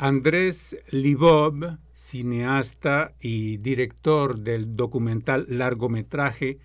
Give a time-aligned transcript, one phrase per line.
[0.00, 6.60] Andrés Livov, cineasta y director del documental largometraje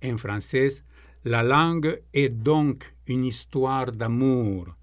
[0.00, 0.84] en francés
[1.24, 4.76] La langue est donc une histoire d'amour.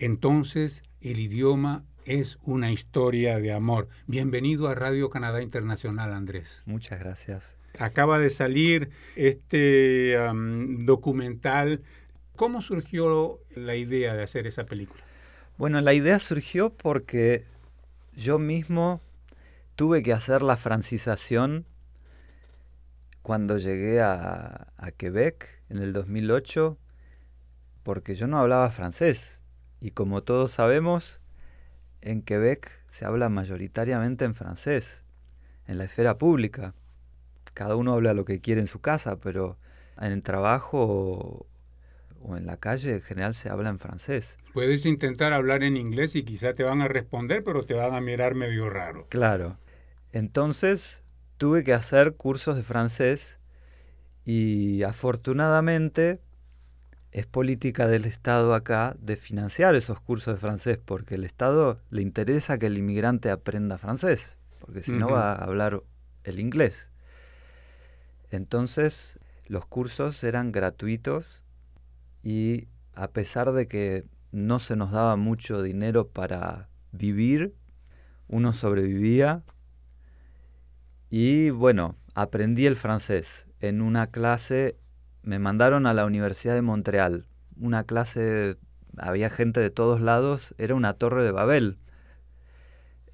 [0.00, 3.86] Entonces, el idioma es una historia de amor.
[4.08, 6.64] Bienvenido a Radio Canadá Internacional, Andrés.
[6.66, 7.54] Muchas gracias.
[7.78, 10.18] Acaba de salir este
[10.80, 11.80] documental.
[12.34, 15.04] ¿Cómo surgió la idea de hacer esa película?
[15.56, 17.44] Bueno, la idea surgió porque
[18.16, 19.00] yo mismo
[19.76, 21.64] tuve que hacer la francización
[23.22, 26.76] cuando llegué a, Quebec en el 2008,
[27.84, 29.40] porque yo no hablaba francés.
[29.80, 31.20] Y como todos sabemos,
[32.00, 35.04] en Quebec se habla mayoritariamente en francés,
[35.68, 36.74] en la esfera pública.
[37.54, 39.56] Cada uno habla lo que quiere en su casa, pero
[40.00, 41.46] en el trabajo
[42.24, 44.36] o en la calle en general se habla en francés.
[44.52, 48.00] Puedes intentar hablar en inglés y quizá te van a responder, pero te van a
[48.00, 49.06] mirar medio raro.
[49.10, 49.58] Claro.
[50.10, 51.02] Entonces
[51.36, 53.38] tuve que hacer cursos de francés
[54.24, 56.20] y afortunadamente
[57.12, 62.02] es política del Estado acá de financiar esos cursos de francés porque el Estado le
[62.02, 65.82] interesa que el inmigrante aprenda francés, porque si no va a hablar
[66.24, 66.88] el inglés.
[68.30, 71.43] Entonces los cursos eran gratuitos
[72.24, 77.54] y a pesar de que no se nos daba mucho dinero para vivir,
[78.28, 79.42] uno sobrevivía
[81.10, 83.46] y bueno, aprendí el francés.
[83.60, 84.76] En una clase
[85.22, 87.26] me mandaron a la Universidad de Montreal,
[87.60, 88.56] una clase,
[88.96, 91.78] había gente de todos lados, era una torre de Babel.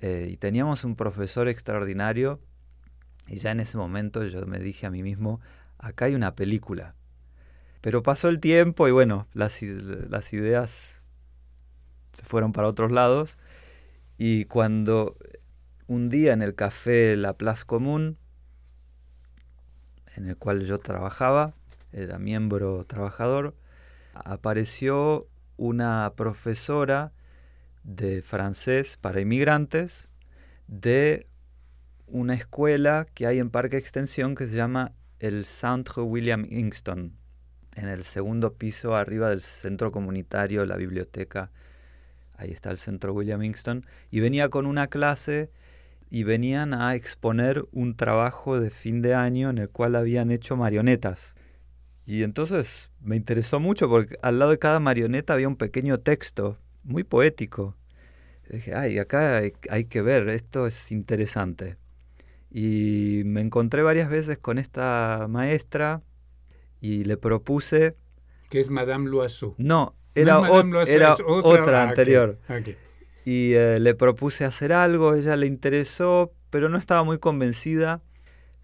[0.00, 2.40] Eh, y teníamos un profesor extraordinario
[3.26, 5.40] y ya en ese momento yo me dije a mí mismo,
[5.78, 6.94] acá hay una película.
[7.80, 11.02] Pero pasó el tiempo y bueno, las, ideas
[12.12, 13.38] se fueron para otros lados.
[14.18, 15.16] Y cuando
[15.86, 18.18] un día en el café La Place Común,
[20.14, 21.54] en el cual yo trabajaba,
[21.92, 23.54] era miembro trabajador,
[24.12, 25.26] apareció
[25.56, 27.12] una profesora
[27.82, 30.08] de francés para inmigrantes
[30.66, 31.26] de
[32.06, 37.19] una escuela que hay en Parque Extensión que se llama el Centre William Ingston
[37.76, 41.50] en el segundo piso arriba del centro comunitario, la biblioteca,
[42.36, 45.50] ahí está el centro William Ingston, y venía con una clase
[46.10, 50.56] y venían a exponer un trabajo de fin de año en el cual habían hecho
[50.56, 51.36] marionetas.
[52.04, 56.58] Y entonces me interesó mucho porque al lado de cada marioneta había un pequeño texto,
[56.82, 57.76] muy poético.
[58.48, 61.76] dije, ay, acá hay que ver, esto es interesante.
[62.50, 66.02] Y me encontré varias veces con esta maestra
[66.80, 67.96] y le propuse...
[68.48, 69.54] Que es Madame Loiseau.
[69.58, 70.40] No, era,
[70.86, 72.38] era otra, ah, anterior.
[73.24, 78.02] Y eh, le propuse hacer algo, ella le interesó, pero no estaba muy convencida.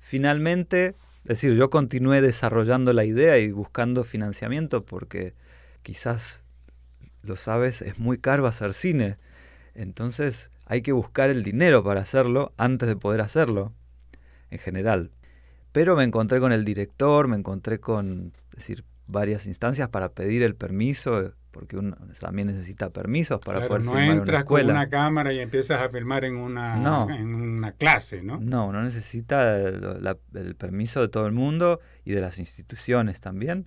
[0.01, 0.95] Finalmente,
[1.25, 5.35] es decir, yo continué desarrollando la idea y buscando financiamiento porque
[5.83, 6.43] quizás,
[7.23, 9.19] lo sabes, es muy caro hacer cine.
[9.75, 13.73] Entonces hay que buscar el dinero para hacerlo antes de poder hacerlo,
[14.51, 15.11] en general.
[15.77, 20.55] Pero me encontré con el director, me encontré con decir, varias instancias para pedir el
[20.55, 25.83] permiso, porque uno también necesita permisos para poder no entras con una cámara y empiezas
[25.83, 28.41] a filmar en una, en una clase, ¿no?
[28.41, 33.67] No, uno necesita el, permiso de todo el mundo y de las instituciones también.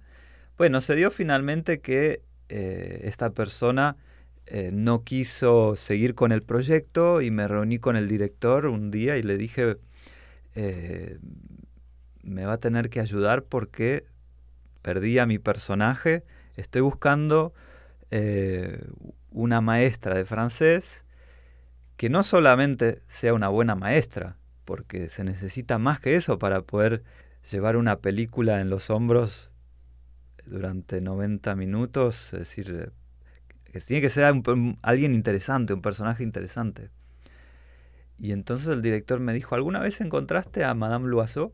[0.58, 3.98] Bueno, se dio finalmente que eh, esta persona
[4.48, 9.18] eh, no quiso seguir con el proyecto y me reuní con el director un día
[9.18, 9.78] y le dije,
[10.56, 11.20] eh,
[12.30, 14.06] me va a tener que ayudar porque
[14.82, 16.24] perdí a mi personaje.
[16.56, 17.54] Estoy buscando
[18.12, 18.86] eh,
[19.32, 21.06] una maestra de francés
[21.98, 27.04] que no solamente sea una buena maestra, porque se necesita más que eso para poder
[27.52, 29.50] llevar una película en los hombros
[30.46, 32.92] durante 90 minutos, es decir,
[33.66, 34.24] que tiene que ser
[34.82, 36.90] alguien interesante, un personaje interesante.
[38.18, 41.54] Y entonces el director me dijo, ¿alguna vez encontraste a Madame Loiseau?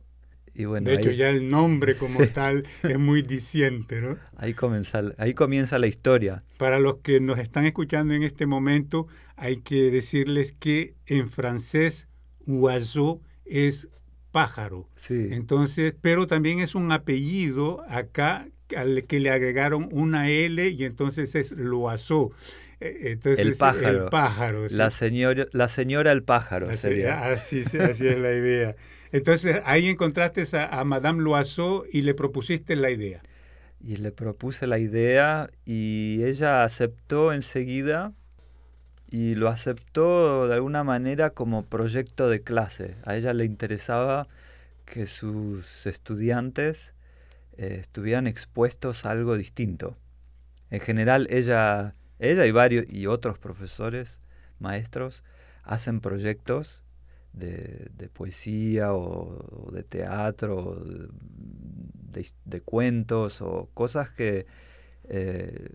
[0.55, 4.17] De hecho, ya el nombre como tal es muy diciente, ¿no?
[4.37, 6.43] Ahí comienza, ahí comienza la historia.
[6.57, 12.07] Para los que nos están escuchando en este momento, hay que decirles que en francés,
[12.47, 13.89] oiseau es
[14.31, 14.89] pájaro.
[14.95, 15.27] Sí.
[15.31, 21.35] Entonces, pero también es un apellido acá al que le agregaron una L y entonces
[21.35, 22.33] es loiseau.
[22.79, 24.05] E, entonces, el pájaro.
[24.05, 27.31] El pájaro la, señora, la señora el pájaro así, sería.
[27.31, 28.75] Así, así es la idea.
[29.15, 33.21] Entonces ahí encontraste a, Madame Loiseau y le propusiste la idea.
[33.79, 38.11] Y le propuse la idea y ella aceptó enseguida
[39.09, 42.97] y lo aceptó de alguna manera como proyecto de clase.
[43.05, 44.27] A ella le interesaba
[44.83, 46.93] que sus estudiantes
[47.57, 49.95] eh, estuvieran expuestos a algo distinto.
[50.71, 54.19] En general, ella, ella y varios y otros profesores,
[54.59, 55.23] maestros,
[55.63, 56.83] hacen proyectos
[57.35, 60.81] de, poesía o, de teatro,
[62.45, 64.45] de, cuentos o cosas que
[65.05, 65.69] eh,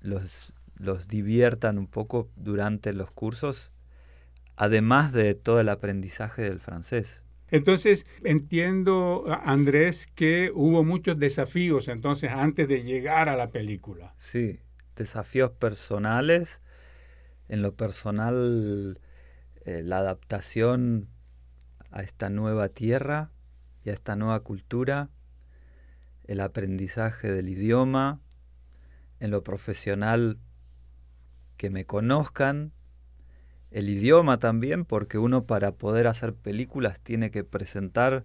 [0.00, 3.72] los, los diviertan un poco durante los cursos,
[4.56, 7.22] además de todo el aprendizaje del francés.
[7.48, 14.14] Entonces, entiendo, Andrés, que hubo muchos desafíos entonces antes de llegar a la película.
[14.18, 14.58] Sí,
[14.96, 16.60] desafíos personales.
[17.48, 18.98] En lo personal,
[19.66, 21.08] eh, la adaptación
[21.90, 23.32] a esta nueva tierra
[23.84, 25.10] y a esta nueva cultura,
[26.24, 28.20] el aprendizaje del idioma,
[29.18, 30.38] en lo profesional,
[31.56, 32.70] que me conozcan,
[33.72, 38.24] el idioma también, porque uno para poder hacer películas tiene que presentar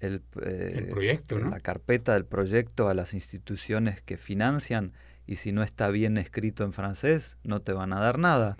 [0.00, 4.94] el, eh, proyecto, la carpeta del proyecto a las instituciones que financian
[5.26, 8.56] y si no está bien escrito en francés no te van a dar nada.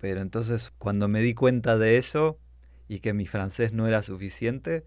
[0.00, 2.38] Pero entonces cuando me di cuenta de eso
[2.88, 4.84] y que mi francés no era suficiente,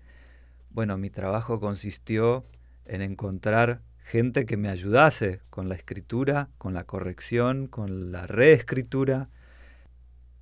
[0.72, 2.46] bueno, mi trabajo consistió
[2.86, 9.30] en encontrar gente que me ayudase con la escritura, con la corrección, con la reescritura.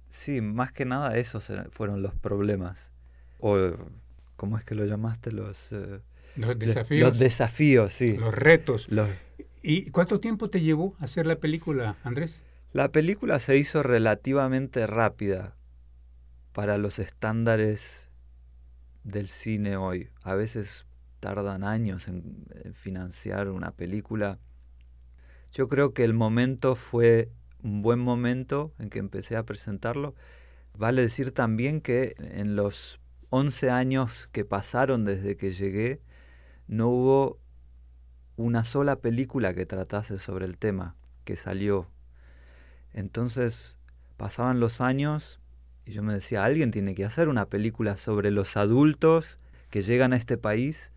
[0.09, 2.91] Sí, más que nada esos fueron los problemas.
[3.39, 3.57] O,
[4.35, 5.31] ¿cómo es que lo llamaste?
[5.31, 5.99] Los, eh,
[6.35, 7.09] los desafíos.
[7.09, 8.17] Los desafíos, sí.
[8.17, 8.87] Los retos.
[9.61, 12.43] ¿Y cuánto tiempo te llevó hacer la película, Andrés?
[12.73, 15.57] La película se hizo relativamente rápida
[16.53, 18.09] para los estándares
[19.03, 20.09] del cine hoy.
[20.23, 20.85] A veces
[21.19, 24.39] tardan años en, financiar una película.
[25.51, 27.29] Yo creo que el momento fue
[27.61, 30.15] un buen momento en que empecé a presentarlo.
[30.77, 33.01] Vale decir también que en los
[33.31, 35.99] 11 años que pasaron desde que llegué,
[36.69, 37.37] no hubo
[38.37, 40.95] una sola película que tratase sobre el tema
[41.25, 41.89] que salió.
[42.93, 43.77] Entonces
[44.17, 45.39] pasaban los años
[45.85, 49.39] y yo me decía, alguien tiene que hacer una película sobre los adultos
[49.69, 50.91] que llegan a este país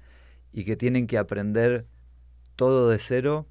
[0.53, 1.87] y que tienen que aprender
[2.57, 3.47] todo de cero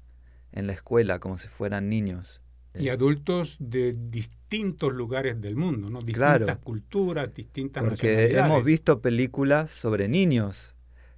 [0.52, 2.40] en la escuela, como si fueran niños.
[2.76, 6.02] Y adultos de distintos lugares del mundo, ¿no?
[6.02, 10.74] Distintas culturas, distintas porque hemos visto películas sobre niños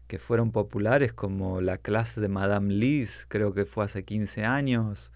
[0.06, 5.12] que fueron populares, como La clase de Madame Liz, creo que fue hace 15 años.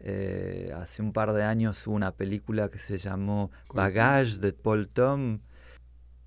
[0.00, 4.88] Eh, hace un par de años hubo una película que se llamó Bagage de Paul
[4.88, 5.40] Tom.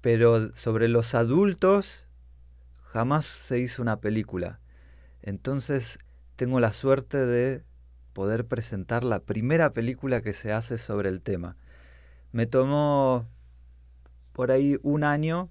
[0.01, 2.05] Pero sobre los adultos
[2.83, 4.59] jamás se hizo una película.
[5.21, 5.99] Entonces
[6.35, 7.63] tengo la suerte de
[8.13, 11.55] poder presentar la primera película que se hace sobre el tema.
[12.31, 13.27] Me tomó
[14.33, 15.49] por ahí un año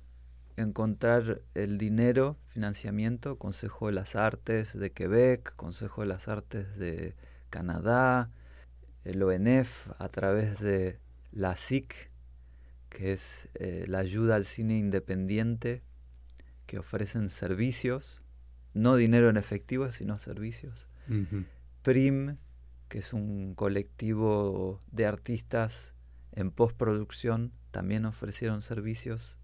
[0.56, 7.15] encontrar el dinero, financiamiento, Consejo de las Artes de Quebec, Consejo de las Artes de
[7.50, 8.30] Canadá,
[9.04, 10.98] el ONF a través de
[11.32, 12.10] la SIC,
[12.88, 15.82] que es eh, la ayuda al cine independiente
[16.66, 18.22] que ofrecen servicios,
[18.74, 20.86] no dinero en efectivo, sino servicios.
[21.82, 22.36] PRIM,
[22.88, 25.94] que es un colectivo de artistas
[26.32, 29.38] en postproducción, también ofrecieron servicios.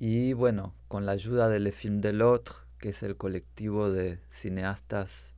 [0.00, 4.18] Y bueno, con la ayuda de Le Film de l'Autre, que es el colectivo de
[4.28, 5.34] cineastas,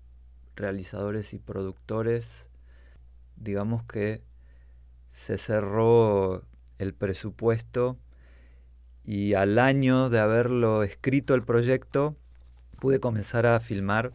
[0.56, 2.48] realizadores y productores,
[3.36, 4.22] digamos que
[5.10, 6.42] se cerró
[6.78, 7.98] el presupuesto
[9.04, 12.16] y al año de haberlo escrito el proyecto
[12.80, 14.12] pude comenzar a filmar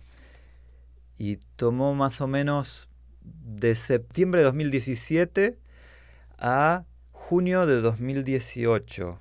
[1.17, 2.89] y tomó más o menos
[3.21, 5.57] de septiembre de 2017
[6.37, 9.19] a junio de 2018.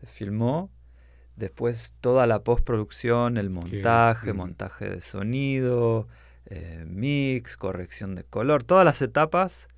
[0.00, 0.70] Se filmó,
[1.36, 6.08] después toda la postproducción, el montaje, montaje de sonido,
[6.46, 9.68] eh, mix, corrección de color, todas las etapas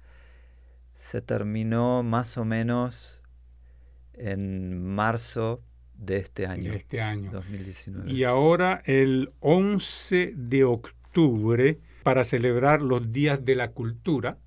[0.95, 3.23] se terminó más o menos
[4.15, 5.63] en marzo
[5.95, 6.73] de este año.
[6.73, 7.31] De este año.
[7.31, 8.11] 2019.
[8.11, 14.39] Y ahora el 11 de octubre, para celebrar los Días de la Cultura,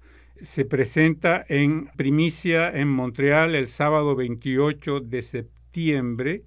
[0.42, 6.44] se presenta en primicia en Montreal el sábado 28 de septiembre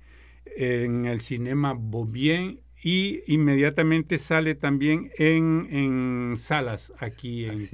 [0.46, 7.68] en el Cinema Beaubien y inmediatamente sale también en, en salas aquí en,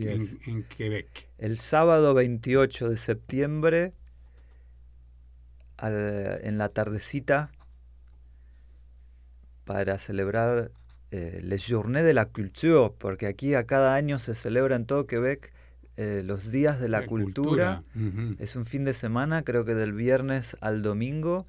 [0.46, 1.28] en, Quebec.
[1.38, 3.92] El sábado 28 de septiembre
[5.82, 7.50] en la tardecita
[9.64, 10.70] para celebrar
[11.10, 15.06] eh, les Journées de la Culture, porque aquí a cada año se celebra en todo
[15.06, 15.52] Quebec
[15.96, 17.82] eh, los días de la, cultura.
[18.38, 21.46] Es un fin de semana, creo que del viernes al domingo.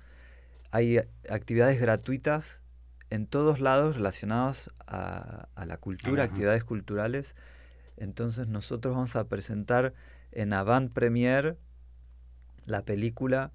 [0.72, 2.62] Hay actividades gratuitas
[3.10, 7.36] en todos lados relacionadas a, la cultura, actividades culturales.
[7.98, 9.94] Entonces nosotros vamos a presentar
[10.32, 11.58] en Avant Premier
[12.66, 13.51] la película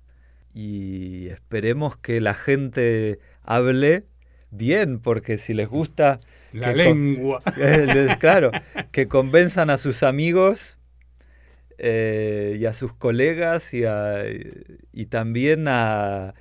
[0.52, 4.04] y esperemos que la gente hable
[4.50, 6.20] bien, porque si les gusta...
[6.52, 7.42] La lengua.
[8.20, 8.50] claro,
[8.92, 10.76] que convenzan a sus amigos
[11.78, 13.84] eh, y a sus colegas y,
[14.92, 16.34] y también a,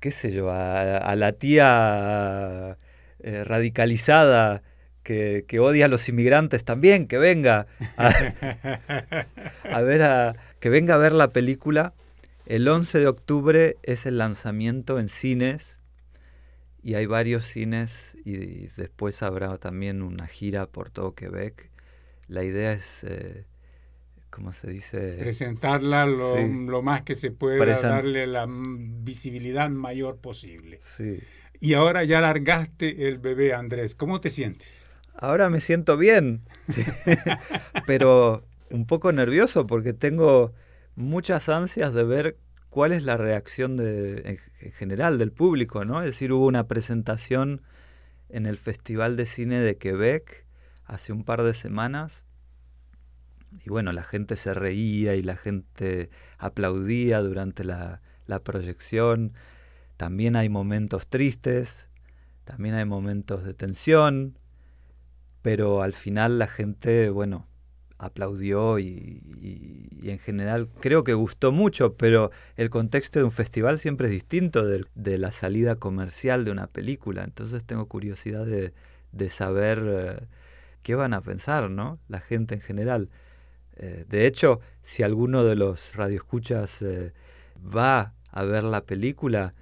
[0.00, 2.76] qué sé yo, a, la tía
[3.20, 4.62] eh, radicalizada
[5.02, 11.12] que, odia a los inmigrantes también, que venga a, ver a, que venga a ver
[11.12, 11.94] la película.
[12.46, 15.80] El 11 de octubre es el lanzamiento en cines
[16.82, 21.70] y hay varios cines y, después habrá también una gira por todo Quebec.
[22.28, 23.44] La idea es eh,
[24.38, 25.16] ¿cómo se dice?
[25.18, 30.78] Presentarla lo, más que se pueda, darle la visibilidad mayor posible.
[30.96, 31.18] Sí.
[31.58, 33.96] Y ahora ya largaste el bebé, Andrés.
[33.96, 34.86] ¿Cómo te sientes?
[35.16, 36.42] Ahora me siento bien,
[37.88, 40.52] pero un poco nervioso porque tengo
[40.94, 42.36] muchas ansias de ver
[42.70, 45.98] cuál es la reacción de, en general del público, ¿no?
[45.98, 47.62] Es decir, hubo una presentación
[48.28, 50.46] en el Festival de Cine de Quebec
[50.84, 52.24] hace un par de semanas
[53.64, 58.00] y bueno, la gente se reía y la gente aplaudía durante la,
[58.44, 59.32] proyección.
[59.96, 61.90] También hay momentos tristes,
[62.44, 64.38] también hay momentos de tensión,
[65.42, 67.46] pero al final la gente, bueno,
[67.96, 69.22] aplaudió y,
[70.02, 74.64] en general creo que gustó mucho, pero el contexto de un festival siempre es distinto
[74.66, 78.72] de, la salida comercial de una película, entonces tengo curiosidad de,
[79.12, 80.26] de saber eh,
[80.82, 81.98] qué van a pensar, ¿no?
[82.08, 83.10] La gente en general.
[83.78, 87.12] Eh, de hecho, si alguno de los radioescuchas eh,
[87.56, 89.54] va a ver la película,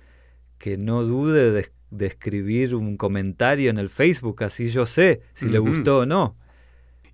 [0.59, 1.71] que no dude de,
[2.07, 6.37] escribir un comentario en el Facebook, así yo sé si le gustó o no.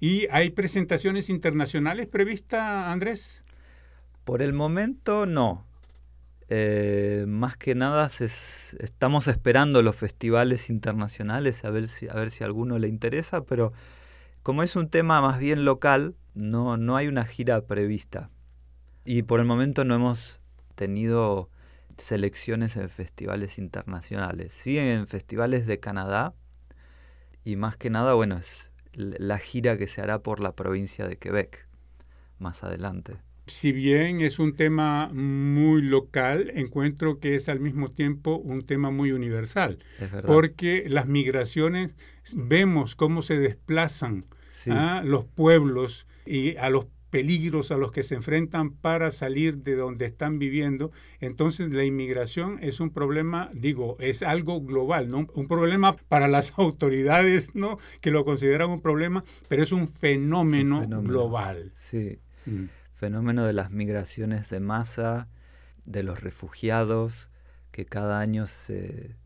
[0.01, 3.43] ¿Y hay presentaciones internacionales previstas, Andrés?
[4.25, 5.65] Por el momento no.
[6.49, 8.11] Eh, más que nada
[8.81, 13.45] estamos esperando los festivales internacionales a ver si a ver si a alguno le interesa,
[13.45, 13.73] pero
[14.43, 18.31] como es un tema más bien local, no, no hay una gira prevista.
[19.05, 20.41] Y por el momento no hemos
[20.75, 21.49] tenido
[21.97, 24.53] selecciones en festivales internacionales.
[24.53, 26.35] Sí en festivales de Canadá.
[27.45, 31.17] Y más que nada, bueno, es la gira que se hará por la provincia de
[31.17, 31.67] Quebec
[32.39, 33.17] más adelante.
[33.47, 38.91] Si bien es un tema muy local, encuentro que es al mismo tiempo un tema
[38.91, 39.79] muy universal.
[40.27, 41.95] Porque las migraciones,
[42.35, 44.27] vemos cómo se desplazan
[44.69, 49.77] a los pueblos y a los peligros a los que se enfrentan para salir de
[49.77, 50.93] donde están viviendo.
[51.21, 55.27] Entonces la inmigración es un problema, digo, es algo global, ¿no?
[55.35, 57.79] Un problema para las autoridades, ¿no?
[58.01, 61.73] Que lo consideran un problema, pero es un fenómeno, global.
[61.77, 62.19] Sí.
[62.47, 62.65] Mm.
[63.03, 65.27] Fenómeno de las migraciones de masa,
[65.85, 67.31] de los refugiados,
[67.73, 69.17] que cada año se...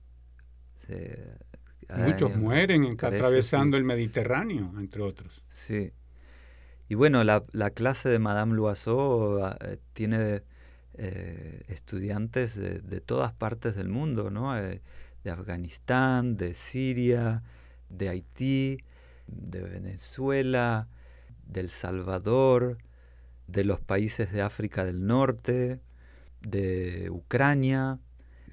[1.95, 5.45] Muchos mueren atravesando el Mediterráneo, entre otros.
[5.51, 5.93] Sí.
[6.89, 10.41] Y bueno, la, la clase de Madame Loiseau ah, eh, tiene
[10.95, 14.59] eh, estudiantes de, de, todas partes del mundo, ¿no?
[14.59, 14.81] Eh,
[15.23, 17.43] de Afganistán, de Siria,
[17.91, 18.79] de Haití,
[19.27, 20.89] de Venezuela,
[21.45, 22.79] del Salvador,
[23.47, 25.81] de los países de África del Norte,
[26.43, 27.99] de Ucrania,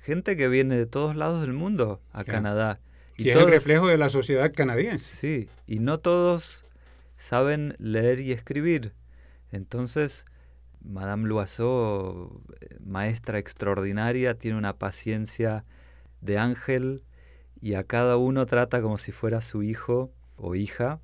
[0.02, 2.80] gente que viene de todos lados del mundo a Canadá.
[3.18, 5.16] Y, es el reflejo de la sociedad canadiense.
[5.16, 6.66] Sí, y no todos
[7.16, 8.94] saben leer y escribir.
[9.52, 10.26] Entonces,
[10.82, 12.42] Madame Loiseau,
[12.84, 15.64] maestra extraordinaria, tiene una paciencia
[16.22, 17.04] de ángel
[17.62, 21.00] y a cada uno trata como si fuera su hijo o hija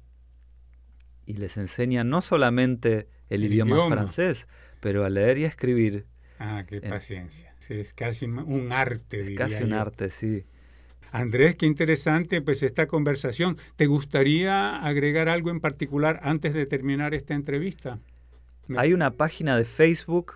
[1.25, 4.47] y les enseña no solamente el, idioma, francés,
[4.79, 6.05] pero a leer y a escribir.
[6.39, 7.53] Ah, qué paciencia.
[7.69, 9.35] es casi un arte.
[9.35, 10.45] casi un arte, sí.
[11.11, 13.57] Andrés, qué interesante pues esta conversación.
[13.75, 17.99] ¿Te gustaría agregar algo en particular antes de terminar esta entrevista?
[18.77, 20.33] Hay una página de Facebook,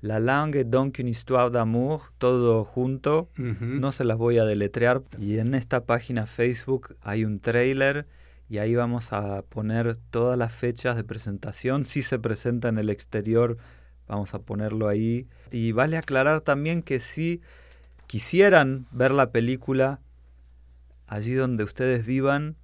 [0.00, 3.28] La Langue donc une histoire d'amour, todo junto.
[3.36, 5.02] No se las voy a deletrear.
[5.18, 8.06] Y en esta página Facebook hay un trailer
[8.48, 11.84] y ahí vamos a poner todas las fechas de presentación.
[11.84, 13.56] Si se presenta en el exterior,
[14.06, 15.26] vamos a ponerlo ahí.
[15.50, 17.40] Y vale aclarar también que si
[18.06, 20.00] quisieran ver la película
[21.06, 22.56] allí donde ustedes vivan,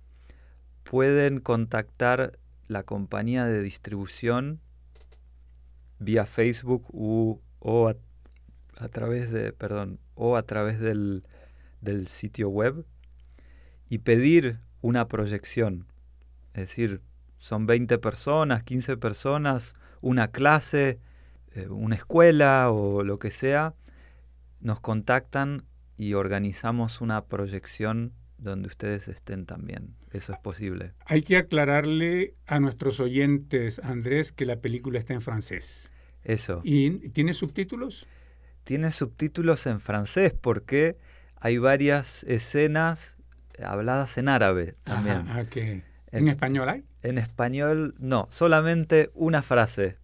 [0.85, 4.61] pueden contactar la compañía de distribución
[5.99, 11.23] vía Facebook o a, través de, perdón, o a través del,
[11.81, 12.85] del sitio web
[13.89, 15.87] y pedir una proyección.
[16.55, 17.01] Es decir,
[17.39, 20.99] son 20 personas, 15 personas, una clase,
[21.53, 23.75] eh, una escuela o lo que sea,
[24.61, 25.65] nos contactan
[25.97, 29.95] y organizamos una proyección donde ustedes estén también.
[30.13, 30.93] Eso es posible.
[31.07, 35.91] Hay que aclararle a nuestros oyentes, Andrés, que la película está en francés.
[36.25, 36.61] Eso.
[36.65, 38.07] ¿Y tiene subtítulos?
[38.65, 40.97] Tiene subtítulos en francés porque
[41.37, 43.17] hay varias escenas
[43.65, 45.29] habladas en árabe también.
[45.29, 45.47] Ajá,
[46.13, 46.85] ¿En español hay?
[47.03, 49.97] En español no, solamente una frase.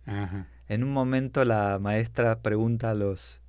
[0.68, 3.40] En un momento la maestra pregunta a, los,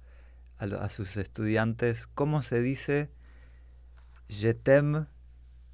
[0.59, 3.09] a, sus estudiantes cómo se dice
[4.29, 5.05] je t'aime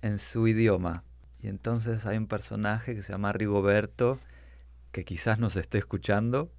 [0.01, 1.03] en su idioma.
[1.41, 4.19] Y entonces hay un personaje que se llama Rigoberto,
[4.91, 6.51] que quizás nos esté escuchando,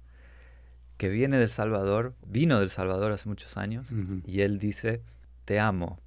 [0.97, 3.89] que viene del Salvador, vino del Salvador hace muchos años,
[4.25, 5.01] y él dice,
[5.45, 5.99] te amo.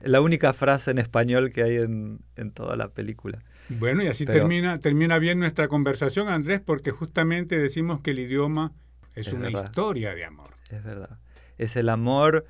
[0.00, 3.42] La única frase en español que hay en, en toda la película.
[3.68, 8.72] Bueno, y así termina, termina bien nuestra conversación, Andrés, porque justamente decimos que el idioma
[9.14, 10.50] es, una historia de amor.
[10.70, 11.18] Es verdad.
[11.58, 12.46] Es el amor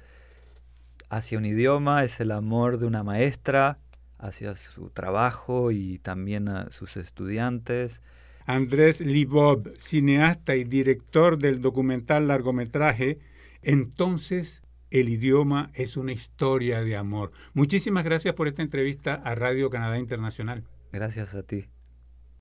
[1.09, 3.79] hacia un idioma, es el amor de una maestra
[4.19, 8.03] hacia su trabajo y también a sus estudiantes.
[8.45, 13.19] Andrés Libob, cineasta y director del documental largometraje,
[13.63, 14.63] entonces
[15.01, 17.33] el idioma es una historia de amor.
[17.55, 20.65] Muchísimas gracias por esta entrevista a Radio Canadá Internacional.
[20.93, 21.67] Gracias a ti.